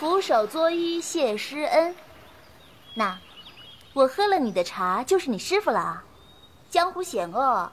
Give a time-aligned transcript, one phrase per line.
[0.00, 1.94] 俯首作揖谢师恩。
[2.94, 3.18] 那，
[3.92, 6.02] 我喝了你的茶就是你师傅了啊！
[6.70, 7.70] 江湖险恶，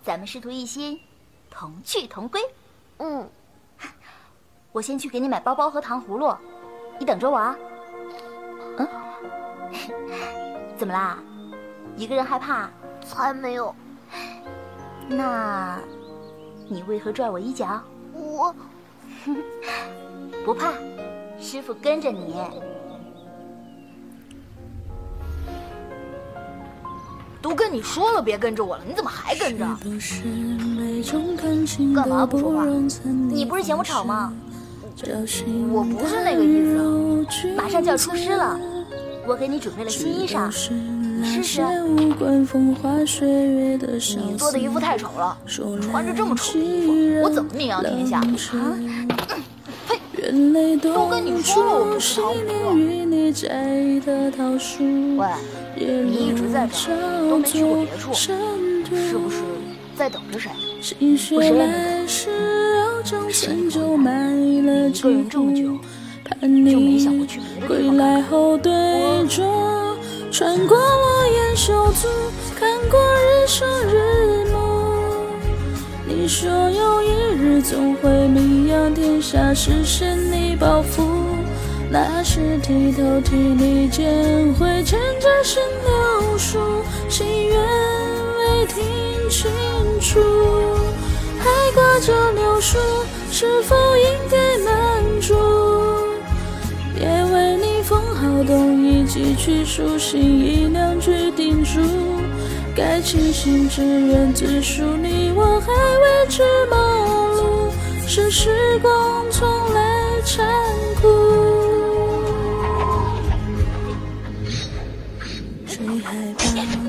[0.00, 1.00] 咱们师徒一心，
[1.50, 2.40] 同去同归。
[2.98, 3.28] 嗯，
[4.70, 6.32] 我先去给你买包包和糖葫芦，
[7.00, 7.56] 你等着我啊。
[8.78, 8.88] 嗯，
[10.78, 11.18] 怎么啦？
[11.96, 12.70] 一个人害怕？
[13.04, 13.74] 才没有。
[15.08, 15.80] 那，
[16.68, 17.82] 你为何拽我衣角？
[18.12, 18.54] 我
[20.46, 20.72] 不怕，
[21.38, 22.34] 师傅跟着你。
[27.42, 29.64] 都跟你说了别跟着我了，你怎么还跟着？
[31.94, 32.64] 干嘛不说话？
[33.04, 34.32] 你不是嫌我吵吗？
[35.70, 37.54] 我不是那个意思。
[37.56, 38.58] 马上就要出师了，
[39.26, 41.62] 我给你准备了新衣裳，试试。
[44.18, 45.38] 你做的衣服太丑了，
[45.80, 48.18] 穿着这么丑的衣服，我怎么名扬天下？
[48.18, 48.24] 啊！
[50.52, 50.76] 呸！
[50.76, 52.34] 都跟你说了我不是糖
[54.58, 55.16] 葫芦。
[55.18, 55.28] 喂。
[55.78, 58.32] 你一直在这儿，都没去过别处，是
[59.18, 59.42] 不是
[59.94, 60.50] 在等着谁？
[61.32, 61.62] 我谁也没等。
[62.08, 62.36] 谁也
[63.56, 64.40] 不等。
[64.40, 64.90] 你一个人
[65.28, 65.78] 这么久，
[66.40, 67.96] 就没想过去别的地方
[70.32, 72.08] 穿过落雁修足，
[72.58, 74.56] 看过日升日落。
[76.06, 78.66] 你说有一日总会名
[79.20, 81.04] 下，实现你抱负。
[81.88, 86.58] 那时剃头剃你间，会牵着新流疏，
[87.08, 87.56] 心愿
[88.38, 88.82] 未听
[89.30, 89.50] 清
[90.00, 90.20] 楚，
[91.38, 92.76] 还挂着柳树，
[93.30, 95.34] 是否应该满足？
[96.94, 101.80] 别为你封好冬衣，寄去书信一两句叮嘱，
[102.74, 105.72] 该庆幸只愿自述，你我还，
[108.38, 108.92] 时光
[109.30, 110.46] 从来残
[111.00, 111.08] 酷。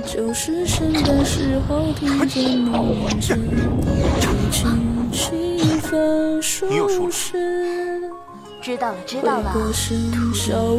[0.06, 4.66] 就是圣诞时候听见你认真，一起
[5.14, 8.02] 气氛舒适。
[8.62, 9.54] 知道了，知道了。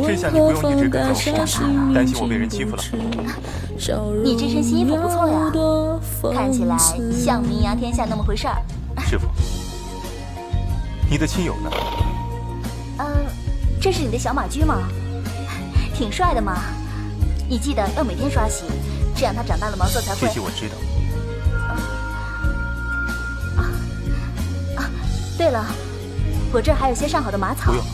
[0.06, 2.82] 这下你不用一直跟着我，担心我被人欺负了。
[4.22, 5.50] 你这身新衣服不错呀，
[6.34, 6.76] 看起来
[7.10, 8.56] 像名扬天下那么回事儿。
[9.06, 9.26] 师傅，
[11.10, 11.70] 你的亲友呢？
[12.98, 13.06] 嗯，
[13.80, 14.88] 这是你的小马驹吗？
[15.94, 16.60] 挺帅的嘛。
[17.48, 18.64] 你记得要每天刷洗。
[19.16, 20.20] 这样它长大了毛色才会。
[20.20, 20.76] 这些我知道。
[23.56, 23.70] 啊
[24.76, 24.91] 啊！
[25.36, 25.64] 对了，
[26.52, 27.72] 我这儿还有些上好的马草。
[27.72, 27.84] 不用，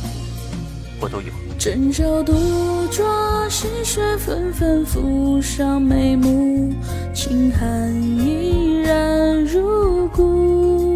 [1.01, 1.33] 我都有。
[2.25, 6.75] 独抓，细雪纷纷浮上眉目，
[7.15, 10.94] 清寒依然如故。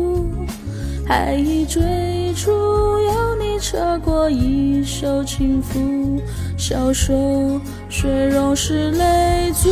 [1.09, 1.81] 还已追
[2.37, 2.51] 逐，
[3.01, 6.21] 有你扯过一袖轻拂，
[6.59, 7.59] 消瘦
[7.89, 9.71] 雪融时泪足。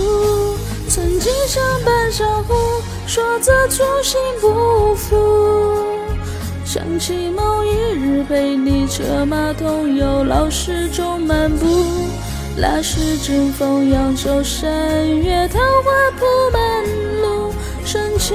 [0.88, 2.54] 曾经相伴相护，
[3.06, 5.14] 说着初心不负。
[6.64, 11.66] 想起某一日被你策马同游，老石中漫步，
[12.56, 16.82] 那时正逢扬州山月，桃花铺满
[17.20, 17.52] 路，
[17.84, 18.34] 深情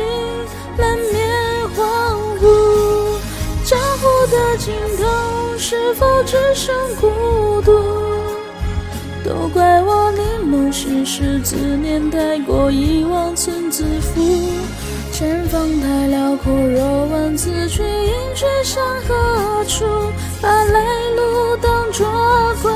[5.71, 7.71] 是否只剩孤独？
[9.23, 14.21] 都怪我临梦心事，思念太过，遗忘曾自负。
[15.13, 19.85] 前方太辽阔，若问此去应去向何处？
[20.41, 22.05] 把来路当作
[22.61, 22.69] 归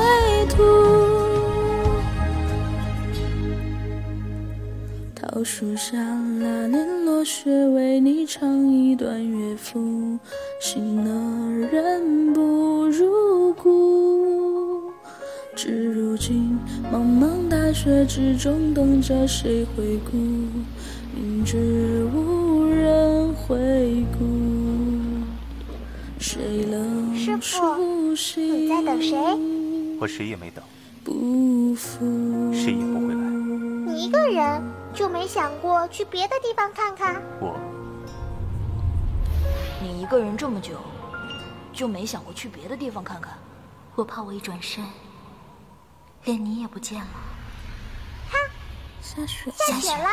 [5.28, 5.98] 桃树下
[6.38, 10.16] 那年落雪，为你唱一段乐府，
[10.60, 14.92] 心儿人不如故。
[15.56, 16.56] 至如今，
[16.92, 20.16] 茫茫大雪之中，等着谁回顾？
[21.12, 24.24] 明知无人回顾，
[26.20, 26.38] 谁
[26.70, 29.16] 能师傅，你在等谁？
[29.98, 30.62] 我谁也没等，
[31.02, 32.06] 不负
[32.52, 33.20] 谁也不会来。
[33.88, 34.62] 你一个人
[34.96, 37.22] 就没想过去别的地方看看？
[37.38, 37.54] 我，
[39.78, 40.80] 你一个人这么久，
[41.70, 43.36] 就没想过去别的地方看看？
[43.94, 44.82] 我怕我一转身。
[46.24, 47.06] 连你也不见了，
[48.30, 48.38] 哈，
[49.02, 50.08] 下雪，下雪了。